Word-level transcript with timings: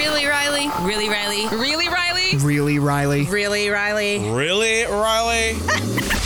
Really, 0.00 0.24
Riley? 0.24 0.70
Really, 0.80 1.10
Riley? 1.10 1.46
Really, 1.48 1.88
Riley? 1.90 2.34
Really, 2.38 2.78
Riley? 2.78 3.26
Really, 3.26 3.68
Riley? 3.68 4.30
Really, 4.30 4.84
Riley? 4.84 5.50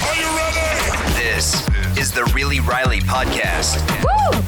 Are 0.04 0.14
you 0.14 0.28
ready? 0.36 1.14
This 1.18 1.66
is 1.98 2.12
the 2.12 2.22
Really 2.32 2.60
Riley 2.60 3.00
podcast. 3.00 3.80
Woo! 4.04 4.40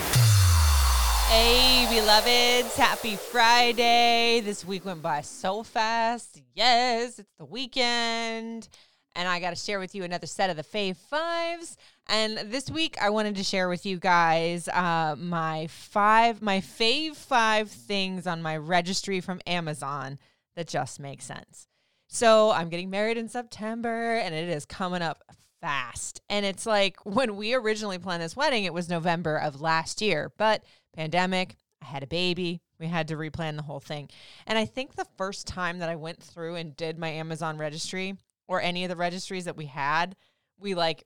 Hey, 1.28 1.88
beloveds, 1.90 2.76
happy 2.76 3.16
Friday. 3.16 4.42
This 4.44 4.64
week 4.64 4.84
went 4.84 5.02
by 5.02 5.22
so 5.22 5.64
fast. 5.64 6.40
Yes, 6.54 7.18
it's 7.18 7.32
the 7.36 7.46
weekend. 7.46 8.68
And 9.16 9.26
I 9.26 9.40
got 9.40 9.50
to 9.50 9.56
share 9.56 9.78
with 9.78 9.94
you 9.94 10.04
another 10.04 10.26
set 10.26 10.50
of 10.50 10.56
the 10.56 10.62
Fave 10.62 10.96
Fives. 10.96 11.78
And 12.06 12.36
this 12.52 12.70
week, 12.70 12.96
I 13.00 13.10
wanted 13.10 13.36
to 13.36 13.42
share 13.42 13.68
with 13.68 13.86
you 13.86 13.98
guys 13.98 14.68
uh, 14.68 15.16
my 15.18 15.68
five, 15.68 16.42
my 16.42 16.60
Fave 16.60 17.16
Five 17.16 17.70
things 17.70 18.26
on 18.26 18.42
my 18.42 18.58
registry 18.58 19.20
from 19.20 19.40
Amazon 19.46 20.18
that 20.54 20.68
just 20.68 21.00
make 21.00 21.22
sense. 21.22 21.66
So 22.08 22.50
I'm 22.50 22.68
getting 22.68 22.90
married 22.90 23.16
in 23.16 23.28
September, 23.28 24.16
and 24.16 24.34
it 24.34 24.48
is 24.48 24.66
coming 24.66 25.02
up 25.02 25.24
fast. 25.60 26.20
And 26.28 26.44
it's 26.44 26.66
like 26.66 26.98
when 27.04 27.36
we 27.36 27.54
originally 27.54 27.98
planned 27.98 28.22
this 28.22 28.36
wedding, 28.36 28.64
it 28.64 28.74
was 28.74 28.88
November 28.88 29.36
of 29.36 29.60
last 29.60 30.02
year, 30.02 30.30
but 30.36 30.62
pandemic, 30.94 31.56
I 31.82 31.86
had 31.86 32.02
a 32.02 32.06
baby. 32.06 32.60
We 32.78 32.86
had 32.86 33.08
to 33.08 33.16
replan 33.16 33.56
the 33.56 33.62
whole 33.62 33.80
thing. 33.80 34.10
And 34.46 34.58
I 34.58 34.66
think 34.66 34.94
the 34.94 35.06
first 35.16 35.46
time 35.46 35.78
that 35.78 35.88
I 35.88 35.96
went 35.96 36.22
through 36.22 36.56
and 36.56 36.76
did 36.76 36.98
my 36.98 37.08
Amazon 37.08 37.56
registry 37.56 38.16
or 38.48 38.60
any 38.60 38.84
of 38.84 38.90
the 38.90 38.96
registries 38.96 39.44
that 39.44 39.56
we 39.56 39.66
had, 39.66 40.16
we 40.58 40.74
like 40.74 41.04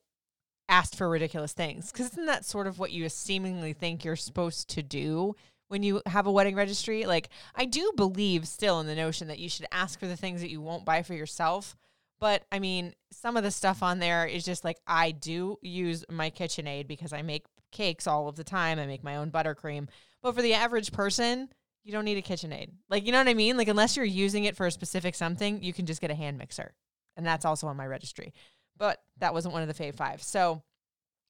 asked 0.68 0.96
for 0.96 1.08
ridiculous 1.08 1.52
things. 1.52 1.90
Because 1.90 2.12
isn't 2.12 2.26
that 2.26 2.44
sort 2.44 2.66
of 2.66 2.78
what 2.78 2.92
you 2.92 3.08
seemingly 3.08 3.72
think 3.72 4.04
you're 4.04 4.16
supposed 4.16 4.68
to 4.70 4.82
do 4.82 5.34
when 5.68 5.82
you 5.82 6.00
have 6.06 6.26
a 6.26 6.32
wedding 6.32 6.54
registry? 6.54 7.04
Like, 7.06 7.28
I 7.54 7.64
do 7.64 7.92
believe 7.96 8.46
still 8.46 8.80
in 8.80 8.86
the 8.86 8.94
notion 8.94 9.28
that 9.28 9.38
you 9.38 9.48
should 9.48 9.66
ask 9.72 9.98
for 9.98 10.06
the 10.06 10.16
things 10.16 10.40
that 10.40 10.50
you 10.50 10.60
won't 10.60 10.84
buy 10.84 11.02
for 11.02 11.14
yourself. 11.14 11.76
But 12.20 12.44
I 12.52 12.58
mean, 12.58 12.92
some 13.10 13.36
of 13.36 13.42
the 13.42 13.50
stuff 13.50 13.82
on 13.82 13.98
there 13.98 14.26
is 14.26 14.44
just 14.44 14.64
like 14.64 14.76
I 14.86 15.10
do 15.10 15.58
use 15.62 16.04
my 16.10 16.30
KitchenAid 16.30 16.86
because 16.86 17.12
I 17.12 17.22
make 17.22 17.44
cakes 17.72 18.06
all 18.06 18.28
of 18.28 18.36
the 18.36 18.44
time. 18.44 18.78
I 18.78 18.86
make 18.86 19.02
my 19.02 19.16
own 19.16 19.30
buttercream. 19.30 19.88
But 20.22 20.34
for 20.34 20.42
the 20.42 20.54
average 20.54 20.92
person, 20.92 21.48
you 21.82 21.92
don't 21.92 22.04
need 22.04 22.18
a 22.18 22.22
KitchenAid. 22.22 22.70
Like, 22.90 23.06
you 23.06 23.12
know 23.12 23.18
what 23.18 23.28
I 23.28 23.34
mean? 23.34 23.56
Like, 23.56 23.68
unless 23.68 23.96
you're 23.96 24.04
using 24.04 24.44
it 24.44 24.56
for 24.56 24.66
a 24.66 24.70
specific 24.70 25.14
something, 25.14 25.62
you 25.62 25.72
can 25.72 25.86
just 25.86 26.00
get 26.00 26.10
a 26.10 26.14
hand 26.14 26.36
mixer. 26.36 26.74
And 27.16 27.26
that's 27.26 27.44
also 27.44 27.66
on 27.66 27.76
my 27.76 27.86
registry. 27.86 28.32
But 28.76 29.02
that 29.18 29.34
wasn't 29.34 29.52
one 29.52 29.62
of 29.62 29.68
the 29.68 29.82
Fave 29.82 29.94
Five. 29.94 30.22
So 30.22 30.62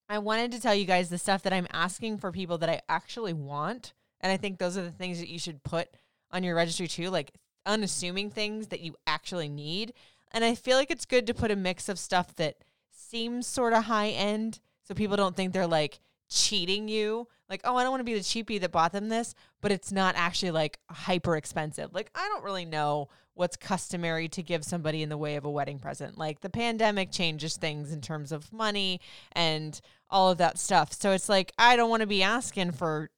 I 0.09 0.19
wanted 0.19 0.53
to 0.53 0.61
tell 0.61 0.75
you 0.75 0.85
guys 0.85 1.09
the 1.09 1.19
stuff 1.19 1.43
that 1.43 1.53
I'm 1.53 1.67
asking 1.73 2.19
for 2.19 2.33
people 2.33 2.59
that 2.59 2.69
I 2.69 2.81
actually 2.89 3.33
want. 3.33 3.93
And 4.21 4.33
I 4.33 4.37
think 4.37 4.59
those 4.59 4.77
are 4.77 4.83
the 4.83 4.91
things 4.91 5.19
that 5.19 5.29
you 5.29 5.39
should 5.39 5.63
put 5.63 5.89
on 6.31 6.43
your 6.43 6.55
registry 6.55 6.89
too, 6.89 7.11
like 7.11 7.33
unassuming 7.67 8.31
things 8.31 8.69
that 8.69 8.81
you 8.81 8.95
actually 9.07 9.49
need. 9.49 9.93
And 10.33 10.45
I 10.45 10.55
feel 10.55 10.77
like 10.77 10.91
it's 10.91 11.07
good 11.07 11.27
to 11.27 11.35
put 11.35 11.51
a 11.51 11.57
mix 11.57 11.89
of 11.89 11.99
stuff 11.99 12.35
that 12.37 12.57
seems 12.91 13.47
sort 13.47 13.73
of 13.73 13.85
high 13.85 14.11
end 14.11 14.61
so 14.83 14.95
people 14.95 15.17
don't 15.17 15.37
think 15.37 15.53
they're 15.53 15.67
like 15.67 16.01
cheating 16.29 16.89
you. 16.89 17.29
Like, 17.51 17.63
oh, 17.65 17.77
I 17.77 17.83
don't 17.83 17.91
want 17.91 18.01
to 18.01 18.05
be 18.05 18.15
the 18.15 18.21
cheapie 18.21 18.61
that 18.61 18.71
bought 18.71 18.93
them 18.93 19.09
this, 19.09 19.35
but 19.61 19.73
it's 19.73 19.91
not 19.91 20.15
actually 20.17 20.53
like 20.53 20.79
hyper 20.89 21.37
expensive. 21.37 21.93
Like, 21.93 22.11
I 22.15 22.29
don't 22.29 22.45
really 22.45 22.65
know 22.65 23.09
what's 23.35 23.57
customary 23.57 24.29
to 24.29 24.43
give 24.43 24.65
somebody 24.65 25.03
in 25.03 25.09
the 25.09 25.19
way 25.19 25.35
of 25.35 25.45
a 25.45 25.51
wedding 25.51 25.81
present. 25.81 26.17
Like, 26.17 26.41
the 26.41 26.49
pandemic 26.49 27.11
changes 27.11 27.57
things 27.57 27.93
in 27.93 28.01
terms 28.01 28.31
of 28.31 28.53
money 28.53 29.01
and 29.33 29.81
all 30.09 30.31
of 30.31 30.39
that 30.39 30.59
stuff. 30.59 30.93
So 30.93 31.11
it's 31.11 31.29
like, 31.29 31.53
I 31.59 31.75
don't 31.75 31.91
want 31.91 32.03
to 32.03 32.07
be 32.07 32.23
asking 32.23 32.73
for 32.73 33.11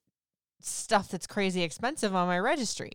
stuff 0.61 1.09
that's 1.09 1.27
crazy 1.27 1.63
expensive 1.63 2.15
on 2.15 2.27
my 2.27 2.39
registry. 2.39 2.93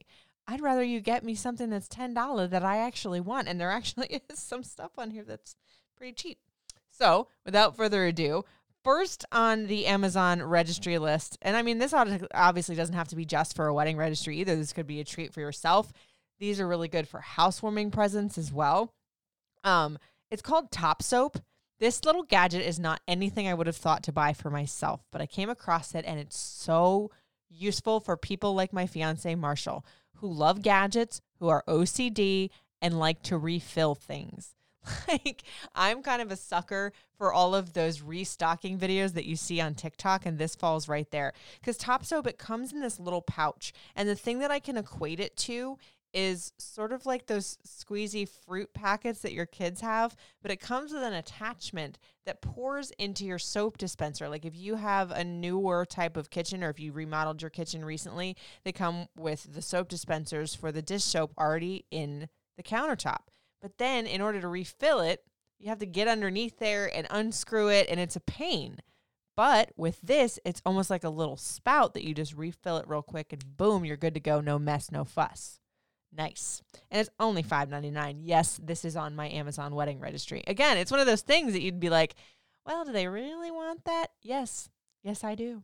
I'd 0.47 0.61
rather 0.61 0.83
you 0.83 1.01
get 1.01 1.23
me 1.23 1.35
something 1.35 1.69
that's 1.69 1.89
$10 1.89 2.49
that 2.49 2.63
I 2.63 2.77
actually 2.77 3.19
want. 3.19 3.47
And 3.47 3.61
there 3.61 3.71
actually 3.71 4.21
is 4.29 4.39
some 4.39 4.63
stuff 4.63 4.91
on 4.97 5.11
here 5.11 5.23
that's 5.23 5.55
pretty 5.95 6.13
cheap. 6.13 6.39
So, 6.89 7.27
without 7.45 7.75
further 7.75 8.07
ado, 8.07 8.43
first 8.87 9.25
on 9.33 9.67
the 9.67 9.85
Amazon 9.85 10.41
registry 10.41 10.97
list, 10.97 11.37
and 11.41 11.57
I 11.57 11.61
mean, 11.61 11.77
this 11.77 11.93
obviously 11.93 12.73
doesn't 12.73 12.95
have 12.95 13.09
to 13.09 13.17
be 13.17 13.25
just 13.25 13.53
for 13.53 13.67
a 13.67 13.73
wedding 13.73 13.97
registry 13.97 14.37
either. 14.37 14.55
This 14.55 14.71
could 14.71 14.87
be 14.87 15.01
a 15.01 15.03
treat 15.03 15.33
for 15.33 15.41
yourself. 15.41 15.91
These 16.39 16.61
are 16.61 16.67
really 16.69 16.87
good 16.87 17.05
for 17.05 17.19
housewarming 17.19 17.91
presents 17.91 18.37
as 18.37 18.53
well. 18.53 18.93
Um, 19.65 19.99
it's 20.31 20.41
called 20.41 20.71
Top 20.71 21.03
Soap. 21.03 21.37
This 21.81 22.05
little 22.05 22.23
gadget 22.23 22.65
is 22.65 22.79
not 22.79 23.01
anything 23.09 23.45
I 23.45 23.53
would 23.55 23.67
have 23.67 23.75
thought 23.75 24.03
to 24.03 24.13
buy 24.13 24.31
for 24.31 24.49
myself, 24.49 25.01
but 25.11 25.19
I 25.19 25.25
came 25.25 25.49
across 25.49 25.93
it 25.93 26.05
and 26.07 26.17
it's 26.17 26.37
so 26.37 27.11
useful 27.49 27.99
for 27.99 28.15
people 28.15 28.55
like 28.55 28.71
my 28.71 28.87
fiance 28.87 29.35
Marshall 29.35 29.85
who 30.19 30.31
love 30.31 30.61
gadgets, 30.61 31.19
who 31.39 31.49
are 31.49 31.65
OCD, 31.67 32.51
and 32.81 32.97
like 32.97 33.21
to 33.23 33.37
refill 33.37 33.95
things. 33.95 34.55
Like, 35.07 35.43
I'm 35.73 36.03
kind 36.03 36.21
of 36.21 36.31
a 36.31 36.35
sucker 36.35 36.91
for 37.17 37.31
all 37.31 37.55
of 37.55 37.73
those 37.73 38.01
restocking 38.01 38.77
videos 38.77 39.13
that 39.13 39.25
you 39.25 39.37
see 39.37 39.61
on 39.61 39.73
TikTok, 39.73 40.25
and 40.25 40.37
this 40.37 40.53
falls 40.53 40.89
right 40.89 41.09
there. 41.11 41.33
Because 41.59 41.77
Top 41.77 42.03
Soap, 42.03 42.27
it 42.27 42.37
comes 42.37 42.73
in 42.73 42.81
this 42.81 42.99
little 42.99 43.21
pouch. 43.21 43.73
And 43.95 44.09
the 44.09 44.15
thing 44.15 44.39
that 44.39 44.51
I 44.51 44.59
can 44.59 44.75
equate 44.75 45.21
it 45.21 45.37
to 45.37 45.77
is 46.13 46.51
sort 46.57 46.91
of 46.91 47.05
like 47.05 47.27
those 47.27 47.57
squeezy 47.67 48.27
fruit 48.27 48.73
packets 48.73 49.21
that 49.21 49.33
your 49.33 49.45
kids 49.45 49.81
have, 49.81 50.15
but 50.41 50.51
it 50.51 50.59
comes 50.59 50.91
with 50.91 51.03
an 51.03 51.13
attachment 51.13 51.99
that 52.25 52.41
pours 52.41 52.91
into 52.97 53.25
your 53.25 53.39
soap 53.39 53.77
dispenser. 53.77 54.27
Like 54.29 54.45
if 54.45 54.55
you 54.55 54.75
have 54.75 55.11
a 55.11 55.23
newer 55.23 55.85
type 55.85 56.17
of 56.17 56.29
kitchen 56.29 56.63
or 56.63 56.69
if 56.69 56.79
you 56.79 56.91
remodeled 56.91 57.41
your 57.41 57.51
kitchen 57.51 57.83
recently, 57.83 58.35
they 58.63 58.71
come 58.71 59.07
with 59.17 59.53
the 59.53 59.61
soap 59.61 59.89
dispensers 59.89 60.55
for 60.55 60.71
the 60.71 60.81
dish 60.81 61.03
soap 61.03 61.33
already 61.37 61.85
in 61.91 62.29
the 62.55 62.63
countertop. 62.63 63.19
But 63.67 63.79
then 63.79 64.07
in 64.07 64.21
order 64.21 64.39
to 64.39 64.47
refill 64.47 65.01
it, 65.01 65.25
you 65.59 65.67
have 65.67 65.79
to 65.79 65.85
get 65.85 66.07
underneath 66.07 66.57
there 66.57 66.89
and 66.95 67.05
unscrew 67.09 67.67
it, 67.67 67.87
and 67.89 67.99
it's 67.99 68.15
a 68.15 68.21
pain. 68.21 68.77
But 69.35 69.73
with 69.75 69.99
this, 70.01 70.39
it's 70.45 70.61
almost 70.65 70.89
like 70.89 71.03
a 71.03 71.09
little 71.09 71.35
spout 71.35 71.93
that 71.93 72.05
you 72.05 72.13
just 72.13 72.33
refill 72.33 72.77
it 72.77 72.87
real 72.87 73.01
quick 73.01 73.33
and 73.33 73.57
boom, 73.57 73.83
you're 73.83 73.97
good 73.97 74.13
to 74.13 74.21
go. 74.21 74.39
No 74.39 74.57
mess, 74.57 74.89
no 74.89 75.03
fuss. 75.03 75.59
Nice. 76.15 76.61
And 76.89 77.01
it's 77.01 77.09
only 77.19 77.43
$5.99. 77.43 78.19
Yes, 78.21 78.57
this 78.63 78.85
is 78.85 78.95
on 78.95 79.17
my 79.17 79.27
Amazon 79.27 79.75
wedding 79.75 79.99
registry. 79.99 80.45
Again, 80.47 80.77
it's 80.77 80.89
one 80.89 81.01
of 81.01 81.05
those 81.05 81.23
things 81.23 81.51
that 81.51 81.61
you'd 81.61 81.81
be 81.81 81.89
like, 81.89 82.15
well, 82.65 82.85
do 82.85 82.93
they 82.93 83.09
really 83.09 83.51
want 83.51 83.83
that? 83.83 84.11
Yes. 84.21 84.69
Yes, 85.03 85.25
I 85.25 85.35
do. 85.35 85.63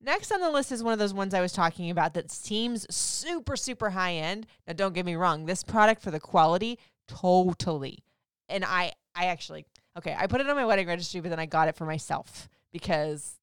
Next 0.00 0.30
on 0.30 0.40
the 0.40 0.50
list 0.50 0.70
is 0.70 0.82
one 0.82 0.92
of 0.92 1.00
those 1.00 1.14
ones 1.14 1.34
I 1.34 1.40
was 1.40 1.52
talking 1.52 1.90
about 1.90 2.14
that 2.14 2.30
seems 2.30 2.86
super, 2.94 3.56
super 3.56 3.90
high 3.90 4.12
end. 4.12 4.46
Now, 4.66 4.74
don't 4.74 4.94
get 4.94 5.06
me 5.06 5.16
wrong, 5.16 5.46
this 5.46 5.64
product 5.64 6.02
for 6.02 6.10
the 6.10 6.20
quality, 6.20 6.78
totally. 7.08 8.04
And 8.48 8.64
I, 8.64 8.92
I 9.14 9.26
actually, 9.26 9.64
okay, 9.98 10.14
I 10.18 10.26
put 10.26 10.40
it 10.40 10.48
on 10.48 10.56
my 10.56 10.66
wedding 10.66 10.86
registry, 10.86 11.20
but 11.20 11.30
then 11.30 11.40
I 11.40 11.46
got 11.46 11.68
it 11.68 11.76
for 11.76 11.86
myself 11.86 12.48
because 12.72 13.38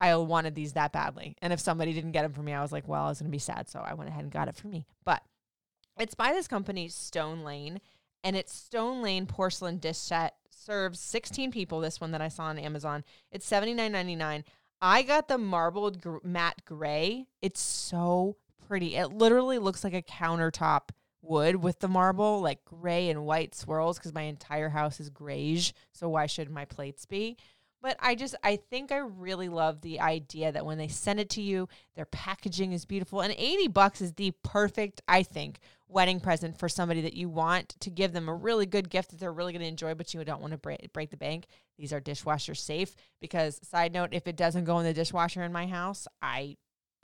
I 0.00 0.14
wanted 0.16 0.54
these 0.54 0.74
that 0.74 0.92
badly. 0.92 1.36
And 1.42 1.52
if 1.52 1.60
somebody 1.60 1.92
didn't 1.92 2.12
get 2.12 2.22
them 2.22 2.32
for 2.32 2.42
me, 2.42 2.52
I 2.52 2.62
was 2.62 2.72
like, 2.72 2.86
well, 2.86 3.04
I 3.04 3.08
was 3.08 3.18
to 3.18 3.24
be 3.24 3.38
sad. 3.38 3.68
So 3.68 3.80
I 3.80 3.94
went 3.94 4.10
ahead 4.10 4.22
and 4.22 4.32
got 4.32 4.48
it 4.48 4.54
for 4.54 4.68
me. 4.68 4.86
But 5.04 5.22
it's 5.98 6.14
by 6.14 6.32
this 6.32 6.46
company, 6.46 6.88
Stone 6.88 7.42
Lain, 7.42 7.80
and 8.22 8.36
it's 8.36 8.54
Stone 8.54 9.02
Lain 9.02 9.26
porcelain 9.26 9.78
dish 9.78 9.98
set. 9.98 10.34
Serves 10.50 11.00
16 11.00 11.50
people. 11.50 11.80
This 11.80 12.00
one 12.00 12.10
that 12.12 12.20
I 12.20 12.28
saw 12.28 12.44
on 12.44 12.58
Amazon. 12.58 13.04
It's 13.32 13.48
$79.99. 13.48 14.44
I 14.80 15.02
got 15.02 15.28
the 15.28 15.38
marbled 15.38 16.00
gr- 16.00 16.18
matte 16.22 16.64
gray. 16.64 17.26
It's 17.40 17.60
so 17.60 18.36
pretty. 18.66 18.94
It 18.96 19.12
literally 19.12 19.58
looks 19.58 19.82
like 19.82 19.94
a 19.94 20.02
countertop 20.02 20.90
wood 21.22 21.56
with 21.56 21.80
the 21.80 21.88
marble, 21.88 22.40
like 22.40 22.64
gray 22.64 23.08
and 23.10 23.24
white 23.24 23.54
swirls, 23.54 23.98
because 23.98 24.14
my 24.14 24.22
entire 24.22 24.68
house 24.68 25.00
is 25.00 25.10
grayish. 25.10 25.72
So 25.92 26.08
why 26.08 26.26
should 26.26 26.50
my 26.50 26.64
plates 26.64 27.06
be? 27.06 27.36
But 27.80 27.96
I 28.00 28.16
just, 28.16 28.34
I 28.42 28.56
think 28.56 28.90
I 28.90 28.96
really 28.96 29.48
love 29.48 29.82
the 29.82 30.00
idea 30.00 30.50
that 30.50 30.66
when 30.66 30.78
they 30.78 30.88
send 30.88 31.20
it 31.20 31.30
to 31.30 31.42
you, 31.42 31.68
their 31.94 32.06
packaging 32.06 32.72
is 32.72 32.84
beautiful. 32.84 33.20
And 33.20 33.32
80 33.36 33.68
bucks 33.68 34.00
is 34.00 34.12
the 34.14 34.32
perfect, 34.42 35.00
I 35.06 35.22
think, 35.22 35.60
wedding 35.86 36.18
present 36.18 36.58
for 36.58 36.68
somebody 36.68 37.02
that 37.02 37.14
you 37.14 37.28
want 37.28 37.76
to 37.80 37.90
give 37.90 38.12
them 38.12 38.28
a 38.28 38.34
really 38.34 38.66
good 38.66 38.90
gift 38.90 39.10
that 39.10 39.20
they're 39.20 39.32
really 39.32 39.52
going 39.52 39.62
to 39.62 39.68
enjoy, 39.68 39.94
but 39.94 40.12
you 40.12 40.24
don't 40.24 40.40
want 40.40 40.52
to 40.52 40.58
break, 40.58 40.92
break 40.92 41.10
the 41.10 41.16
bank. 41.16 41.46
These 41.78 41.92
are 41.92 42.00
dishwasher 42.00 42.56
safe 42.56 42.96
because, 43.20 43.60
side 43.62 43.92
note, 43.92 44.08
if 44.10 44.26
it 44.26 44.36
doesn't 44.36 44.64
go 44.64 44.80
in 44.80 44.84
the 44.84 44.92
dishwasher 44.92 45.44
in 45.44 45.52
my 45.52 45.68
house, 45.68 46.08
I 46.20 46.56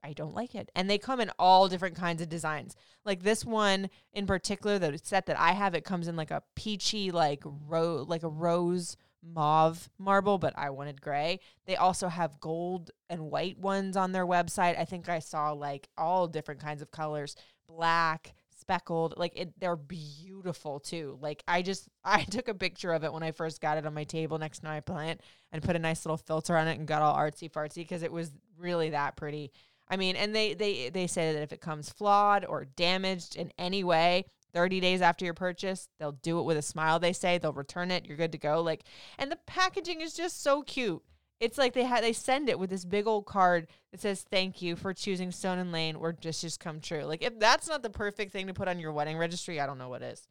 I 0.04 0.12
don't 0.12 0.34
like 0.34 0.54
it. 0.54 0.70
And 0.74 0.88
they 0.88 0.98
come 0.98 1.20
in 1.20 1.30
all 1.38 1.68
different 1.68 1.96
kinds 1.96 2.20
of 2.20 2.28
designs. 2.28 2.76
Like 3.04 3.22
this 3.22 3.44
one 3.44 3.88
in 4.12 4.26
particular, 4.26 4.78
the 4.78 5.00
set 5.02 5.26
that 5.26 5.40
I 5.40 5.52
have, 5.52 5.74
it 5.74 5.84
comes 5.84 6.08
in 6.08 6.14
like 6.14 6.30
a 6.30 6.42
peachy, 6.54 7.10
like 7.10 7.42
ro- 7.44 8.04
like 8.06 8.22
a 8.22 8.28
rose 8.28 8.96
mauve 9.22 9.88
marble, 9.98 10.36
but 10.38 10.52
I 10.56 10.70
wanted 10.70 11.00
gray. 11.00 11.40
They 11.66 11.76
also 11.76 12.08
have 12.08 12.40
gold 12.40 12.90
and 13.08 13.30
white 13.30 13.58
ones 13.58 13.96
on 13.96 14.12
their 14.12 14.26
website. 14.26 14.78
I 14.78 14.84
think 14.84 15.08
I 15.08 15.20
saw 15.20 15.52
like 15.52 15.88
all 15.96 16.28
different 16.28 16.60
kinds 16.60 16.82
of 16.82 16.90
colors, 16.90 17.34
black, 17.66 18.34
speckled. 18.50 19.14
Like 19.16 19.32
it 19.34 19.58
they're 19.58 19.76
beautiful 19.76 20.80
too. 20.80 21.18
Like 21.20 21.42
I 21.48 21.62
just 21.62 21.88
I 22.04 22.24
took 22.24 22.48
a 22.48 22.54
picture 22.54 22.92
of 22.92 23.04
it 23.04 23.12
when 23.12 23.22
I 23.22 23.32
first 23.32 23.60
got 23.60 23.78
it 23.78 23.86
on 23.86 23.94
my 23.94 24.04
table 24.04 24.38
next 24.38 24.60
to 24.60 24.66
my 24.66 24.80
plant 24.80 25.20
and 25.52 25.62
put 25.62 25.76
a 25.76 25.78
nice 25.78 26.04
little 26.04 26.18
filter 26.18 26.56
on 26.56 26.68
it 26.68 26.78
and 26.78 26.86
got 26.86 27.02
all 27.02 27.16
artsy 27.16 27.50
fartsy 27.50 27.76
because 27.76 28.02
it 28.02 28.12
was 28.12 28.32
really 28.58 28.90
that 28.90 29.16
pretty. 29.16 29.52
I 29.88 29.96
mean, 29.96 30.16
and 30.16 30.34
they 30.34 30.54
they 30.54 30.88
they 30.88 31.06
say 31.06 31.32
that 31.32 31.42
if 31.42 31.52
it 31.52 31.60
comes 31.60 31.90
flawed 31.90 32.44
or 32.44 32.64
damaged 32.64 33.36
in 33.36 33.52
any 33.58 33.84
way, 33.84 34.24
30 34.54 34.80
days 34.80 35.02
after 35.02 35.24
your 35.24 35.34
purchase, 35.34 35.88
they'll 35.98 36.12
do 36.12 36.38
it 36.38 36.44
with 36.44 36.56
a 36.56 36.62
smile. 36.62 36.98
They 36.98 37.12
say 37.12 37.38
they'll 37.38 37.52
return 37.52 37.90
it. 37.90 38.06
You're 38.06 38.16
good 38.16 38.32
to 38.32 38.38
go. 38.38 38.62
Like, 38.62 38.84
and 39.18 39.30
the 39.30 39.38
packaging 39.46 40.00
is 40.00 40.14
just 40.14 40.42
so 40.42 40.62
cute. 40.62 41.02
It's 41.40 41.58
like 41.58 41.74
they 41.74 41.84
had 41.84 42.04
they 42.04 42.12
send 42.12 42.48
it 42.48 42.58
with 42.58 42.70
this 42.70 42.84
big 42.84 43.06
old 43.06 43.26
card 43.26 43.66
that 43.90 44.00
says 44.00 44.24
thank 44.30 44.62
you 44.62 44.76
for 44.76 44.94
choosing 44.94 45.30
Stone 45.30 45.58
and 45.58 45.72
Lane 45.72 45.96
or 45.96 46.12
just 46.12 46.40
just 46.40 46.60
come 46.60 46.80
true. 46.80 47.02
Like 47.02 47.22
if 47.22 47.38
that's 47.38 47.68
not 47.68 47.82
the 47.82 47.90
perfect 47.90 48.32
thing 48.32 48.46
to 48.46 48.54
put 48.54 48.68
on 48.68 48.78
your 48.78 48.92
wedding 48.92 49.18
registry, 49.18 49.60
I 49.60 49.66
don't 49.66 49.78
know 49.78 49.88
what 49.88 50.02
is. 50.02 50.26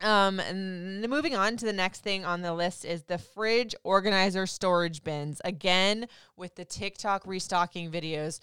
Um, 0.00 0.38
and 0.38 1.08
moving 1.08 1.34
on 1.34 1.56
to 1.56 1.66
the 1.66 1.72
next 1.72 2.02
thing 2.02 2.24
on 2.24 2.42
the 2.42 2.54
list 2.54 2.84
is 2.84 3.02
the 3.04 3.18
fridge 3.18 3.74
organizer 3.82 4.46
storage 4.46 5.02
bins. 5.02 5.40
Again, 5.44 6.06
with 6.36 6.54
the 6.54 6.64
TikTok 6.64 7.26
restocking 7.26 7.90
videos, 7.90 8.38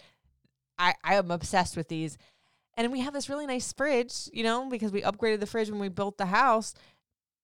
I 0.78 0.94
I 1.04 1.16
am 1.16 1.32
obsessed 1.32 1.78
with 1.78 1.88
these. 1.88 2.18
And 2.78 2.92
we 2.92 3.00
have 3.02 3.14
this 3.14 3.30
really 3.30 3.48
nice 3.48 3.72
fridge, 3.72 4.30
you 4.34 4.44
know, 4.44 4.70
because 4.70 4.92
we 4.92 5.02
upgraded 5.02 5.40
the 5.40 5.46
fridge 5.46 5.70
when 5.70 5.80
we 5.80 5.88
built 5.88 6.18
the 6.18 6.26
house. 6.26 6.74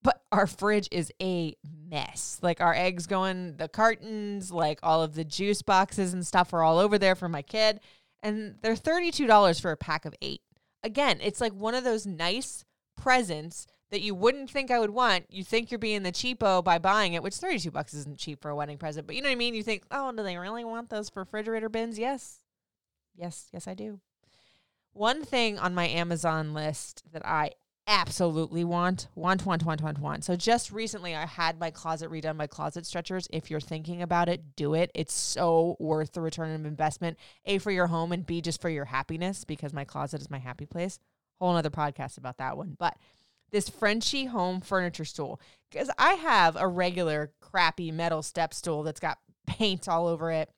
But 0.04 0.22
our 0.32 0.48
fridge 0.48 0.90
is 0.92 1.12
a 1.22 1.56
mess. 1.90 2.40
Like 2.42 2.60
our 2.60 2.74
eggs 2.74 3.08
go 3.08 3.26
in 3.26 3.56
the 3.56 3.70
cartons, 3.70 4.52
like 4.52 4.80
all 4.84 5.02
of 5.04 5.14
the 5.14 5.24
juice 5.24 5.62
boxes 5.62 6.14
and 6.14 6.28
stuff 6.28 6.54
are 6.54 6.64
all 6.64 6.80
over 6.80 6.98
there 6.98 7.16
for 7.16 7.30
my 7.30 7.44
kid. 7.44 7.80
And 8.22 8.56
they're 8.62 8.76
$32 8.76 9.62
for 9.62 9.72
a 9.72 9.78
pack 9.78 10.06
of 10.06 10.16
eight. 10.22 10.42
Again, 10.84 11.20
it's 11.22 11.40
like 11.40 11.54
one 11.54 11.76
of 11.76 11.84
those 11.84 12.06
nice 12.06 12.66
presents 12.98 13.68
that 13.92 14.02
you 14.02 14.16
wouldn't 14.16 14.50
think 14.50 14.72
I 14.72 14.80
would 14.80 14.90
want. 14.90 15.26
You 15.30 15.44
think 15.44 15.70
you're 15.70 15.78
being 15.78 16.04
the 16.04 16.12
cheapo 16.12 16.64
by 16.64 16.80
buying 16.80 17.14
it, 17.14 17.22
which 17.22 17.36
32 17.36 17.72
bucks 17.72 17.94
isn't 17.94 18.18
cheap 18.18 18.42
for 18.42 18.50
a 18.50 18.56
wedding 18.56 18.78
present, 18.78 19.06
but 19.06 19.16
you 19.16 19.22
know 19.22 19.30
what 19.30 19.34
I 19.34 19.36
mean? 19.36 19.54
You 19.54 19.64
think, 19.64 19.84
oh, 19.92 20.12
do 20.12 20.24
they 20.24 20.38
really 20.38 20.64
want 20.64 20.90
those 20.90 21.12
refrigerator 21.14 21.70
bins? 21.70 22.00
Yes. 22.00 22.40
Yes, 23.16 23.50
yes, 23.52 23.68
I 23.68 23.74
do. 23.74 24.00
One 24.94 25.24
thing 25.24 25.60
on 25.60 25.76
my 25.76 25.88
Amazon 25.88 26.54
list 26.54 27.04
that 27.12 27.26
I 27.26 27.52
absolutely 27.88 28.64
want, 28.64 29.08
want, 29.16 29.46
want, 29.46 29.66
want, 29.66 29.82
want, 29.82 30.00
want. 30.00 30.24
So 30.24 30.36
just 30.36 30.72
recently 30.72 31.16
I 31.16 31.26
had 31.26 31.60
my 31.60 31.72
closet 31.72 32.10
redone 32.10 32.38
by 32.38 32.48
Closet 32.48 32.86
Stretchers. 32.86 33.28
If 33.32 33.52
you're 33.52 33.60
thinking 33.60 34.02
about 34.02 34.30
it, 34.30 34.56
do 34.56 34.74
it. 34.74 34.92
It's 34.94 35.14
so 35.14 35.76
worth 35.80 36.14
the 36.14 36.22
return 36.22 36.54
of 36.54 36.66
investment. 36.66 37.18
A 37.46 37.58
for 37.58 37.72
your 37.72 37.88
home 37.88 38.12
and 38.12 38.26
B 38.26 38.42
just 38.42 38.62
for 38.62 38.70
your 38.70 38.86
happiness 38.86 39.44
because 39.44 39.74
my 39.74 39.84
closet 39.84 40.22
is 40.22 40.30
my 40.30 40.40
happy 40.40 40.66
place. 40.66 41.00
Whole 41.40 41.56
other 41.56 41.70
podcast 41.70 42.18
about 42.18 42.38
that 42.38 42.56
one. 42.56 42.76
But 42.78 42.96
this 43.52 43.70
Frenchi 43.70 44.28
home 44.28 44.62
furniture 44.62 45.06
stool 45.06 45.40
because 45.70 45.90
I 45.98 46.14
have 46.14 46.56
a 46.56 46.68
regular 46.68 47.32
crappy 47.40 47.92
metal 47.92 48.22
step 48.22 48.54
stool 48.54 48.84
that's 48.84 49.00
got 49.00 49.20
paint 49.48 49.88
all 49.88 50.08
over 50.08 50.32
it. 50.32 50.50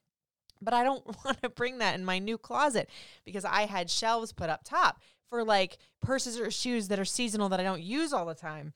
But 0.60 0.74
I 0.74 0.82
don't 0.82 1.04
want 1.24 1.42
to 1.42 1.48
bring 1.48 1.78
that 1.78 1.94
in 1.94 2.04
my 2.04 2.18
new 2.18 2.38
closet 2.38 2.88
because 3.24 3.44
I 3.44 3.66
had 3.66 3.90
shelves 3.90 4.32
put 4.32 4.50
up 4.50 4.64
top 4.64 5.00
for 5.28 5.44
like 5.44 5.78
purses 6.00 6.38
or 6.38 6.50
shoes 6.50 6.88
that 6.88 6.98
are 6.98 7.04
seasonal 7.04 7.48
that 7.50 7.60
I 7.60 7.64
don't 7.64 7.82
use 7.82 8.12
all 8.12 8.26
the 8.26 8.34
time. 8.34 8.72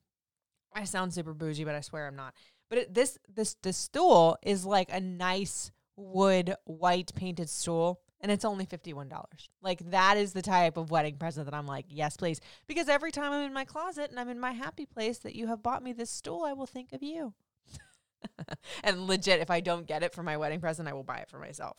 I 0.75 0.85
sound 0.85 1.15
super 1.15 1.33
bougie, 1.33 1.65
but 1.65 1.75
I 1.75 1.81
swear 1.81 2.07
I'm 2.07 2.17
not. 2.17 2.35
But 2.69 2.79
it, 2.79 2.95
this 2.95 3.19
this 3.35 3.57
this 3.63 3.77
stool 3.77 4.37
is 4.43 4.67
like 4.67 4.93
a 4.93 5.01
nice 5.01 5.71
wood 5.97 6.55
white 6.65 7.13
painted 7.15 7.49
stool 7.49 8.01
and 8.21 8.33
it's 8.33 8.45
only 8.45 8.67
$51. 8.67 9.11
Like 9.63 9.91
that 9.91 10.17
is 10.17 10.33
the 10.33 10.43
type 10.43 10.77
of 10.77 10.91
wedding 10.91 11.17
present 11.17 11.47
that 11.47 11.55
I'm 11.55 11.67
like, 11.67 11.87
yes, 11.89 12.17
please. 12.17 12.41
Because 12.67 12.89
every 12.89 13.13
time 13.13 13.33
I'm 13.33 13.45
in 13.45 13.53
my 13.53 13.65
closet 13.65 14.11
and 14.11 14.19
I'm 14.19 14.29
in 14.29 14.41
my 14.41 14.53
happy 14.53 14.87
place 14.87 15.19
that 15.19 15.37
you 15.37 15.47
have 15.47 15.63
bought 15.63 15.83
me 15.83 15.93
this 15.93 16.11
stool, 16.11 16.45
I 16.45 16.53
will 16.53 16.67
think 16.67 16.93
of 16.93 17.03
you. 17.03 17.35
and 18.85 19.07
legit, 19.07 19.41
if 19.41 19.51
I 19.51 19.61
don't 19.61 19.87
get 19.87 20.03
it 20.03 20.15
for 20.15 20.23
my 20.23 20.37
wedding 20.37 20.61
present, 20.61 20.89
I 20.89 20.93
will 20.93 21.05
buy 21.05 21.19
it 21.19 21.31
for 21.31 21.39
myself. 21.39 21.77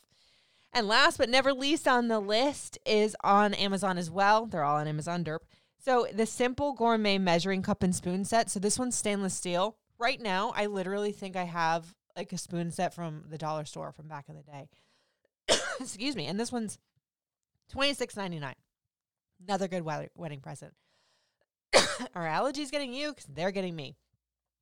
And 0.71 0.87
last 0.87 1.17
but 1.17 1.29
never 1.29 1.51
least 1.51 1.87
on 1.87 2.07
the 2.07 2.19
list 2.19 2.77
is 2.85 3.15
on 3.23 3.53
Amazon 3.55 3.97
as 3.97 4.11
well. 4.11 4.45
They're 4.45 4.63
all 4.63 4.77
on 4.77 4.87
Amazon 4.87 5.23
Derp. 5.23 5.39
So 5.79 6.07
the 6.13 6.25
simple 6.25 6.73
gourmet 6.73 7.17
measuring 7.17 7.61
cup 7.61 7.83
and 7.83 7.95
spoon 7.95 8.25
set. 8.25 8.49
So 8.49 8.59
this 8.59 8.77
one's 8.77 8.95
stainless 8.95 9.33
steel. 9.33 9.77
Right 9.97 10.21
now, 10.21 10.53
I 10.55 10.67
literally 10.67 11.11
think 11.11 11.35
I 11.35 11.45
have 11.45 11.95
like 12.15 12.31
a 12.33 12.37
spoon 12.37 12.71
set 12.71 12.93
from 12.93 13.23
the 13.29 13.37
dollar 13.37 13.65
store 13.65 13.91
from 13.91 14.07
back 14.07 14.25
in 14.29 14.35
the 14.35 14.43
day. 14.43 14.69
Excuse 15.79 16.15
me. 16.15 16.25
And 16.25 16.39
this 16.39 16.51
one's 16.51 16.77
twenty 17.71 17.93
six 17.93 18.15
ninety 18.15 18.39
nine. 18.39 18.55
Another 19.47 19.67
good 19.67 19.83
wedding 20.15 20.41
present. 20.41 20.73
Our 22.15 22.25
allergies 22.25 22.71
getting 22.71 22.93
you 22.93 23.09
because 23.09 23.25
they're 23.25 23.51
getting 23.51 23.75
me. 23.75 23.95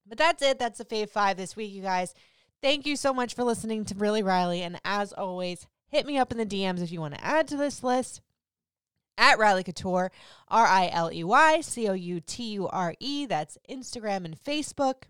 But 0.07 0.17
that's 0.17 0.41
it. 0.41 0.59
That's 0.59 0.77
the 0.77 0.85
Fave 0.85 1.09
Five 1.09 1.37
this 1.37 1.55
week, 1.55 1.71
you 1.71 1.81
guys. 1.81 2.13
Thank 2.61 2.85
you 2.85 2.95
so 2.95 3.13
much 3.13 3.33
for 3.33 3.43
listening 3.43 3.85
to 3.85 3.95
Really 3.95 4.23
Riley. 4.23 4.61
And 4.61 4.79
as 4.83 5.13
always, 5.13 5.67
hit 5.89 6.05
me 6.05 6.17
up 6.17 6.31
in 6.31 6.37
the 6.37 6.45
DMs 6.45 6.81
if 6.81 6.91
you 6.91 7.01
want 7.01 7.15
to 7.15 7.23
add 7.23 7.47
to 7.49 7.57
this 7.57 7.83
list 7.83 8.21
at 9.17 9.39
Riley 9.39 9.63
Couture, 9.63 10.11
R 10.47 10.65
I 10.65 10.89
L 10.91 11.11
E 11.11 11.23
Y 11.23 11.61
C 11.61 11.87
O 11.87 11.93
U 11.93 12.19
T 12.19 12.43
U 12.53 12.67
R 12.67 12.93
E. 12.99 13.25
That's 13.25 13.57
Instagram 13.69 14.25
and 14.25 14.37
Facebook. 14.41 15.03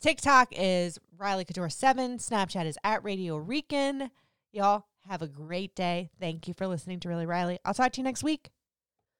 TikTok 0.00 0.48
is 0.52 0.98
Riley 1.16 1.44
Couture 1.44 1.70
7. 1.70 2.18
Snapchat 2.18 2.66
is 2.66 2.78
at 2.84 3.02
Radio 3.02 3.36
Rican. 3.36 4.10
Y'all 4.54 4.84
have 5.08 5.20
a 5.20 5.26
great 5.26 5.74
day. 5.74 6.10
Thank 6.20 6.46
you 6.46 6.54
for 6.54 6.68
listening 6.68 7.00
to 7.00 7.08
Really 7.08 7.26
Riley. 7.26 7.58
I'll 7.64 7.74
talk 7.74 7.90
to 7.92 8.00
you 8.00 8.04
next 8.04 8.22
week. 8.22 8.50